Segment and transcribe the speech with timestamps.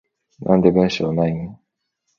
[0.39, 1.57] なんで文章ないん？